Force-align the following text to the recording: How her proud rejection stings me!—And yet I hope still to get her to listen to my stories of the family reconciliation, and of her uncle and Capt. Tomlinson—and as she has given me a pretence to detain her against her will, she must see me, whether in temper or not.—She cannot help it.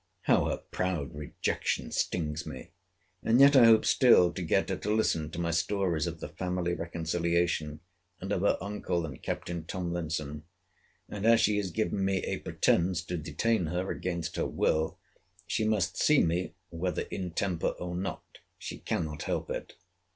How 0.21 0.45
her 0.45 0.57
proud 0.57 1.13
rejection 1.13 1.91
stings 1.91 2.43
me!—And 2.47 3.39
yet 3.39 3.55
I 3.55 3.65
hope 3.65 3.85
still 3.85 4.33
to 4.33 4.41
get 4.41 4.69
her 4.69 4.77
to 4.77 4.91
listen 4.95 5.29
to 5.29 5.37
my 5.39 5.51
stories 5.51 6.07
of 6.07 6.19
the 6.21 6.27
family 6.29 6.73
reconciliation, 6.73 7.81
and 8.19 8.31
of 8.31 8.41
her 8.41 8.57
uncle 8.59 9.05
and 9.05 9.21
Capt. 9.21 9.51
Tomlinson—and 9.67 10.43
as 11.27 11.39
she 11.39 11.57
has 11.57 11.69
given 11.69 12.03
me 12.03 12.23
a 12.23 12.39
pretence 12.39 13.03
to 13.03 13.15
detain 13.15 13.67
her 13.67 13.91
against 13.91 14.37
her 14.37 14.47
will, 14.47 14.97
she 15.45 15.65
must 15.67 15.97
see 16.01 16.17
me, 16.23 16.55
whether 16.71 17.03
in 17.11 17.29
temper 17.29 17.67
or 17.77 17.95
not.—She 17.95 18.79
cannot 18.79 19.21
help 19.21 19.51
it. 19.51 19.75